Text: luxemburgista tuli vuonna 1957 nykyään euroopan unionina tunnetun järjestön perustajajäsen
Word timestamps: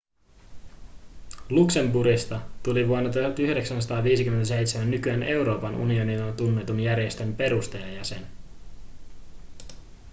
luxemburgista 1.49 2.41
tuli 2.63 2.87
vuonna 2.87 3.11
1957 3.13 4.91
nykyään 4.91 5.23
euroopan 5.23 5.75
unionina 5.75 6.31
tunnetun 6.31 6.79
järjestön 6.79 7.35
perustajajäsen 7.35 8.27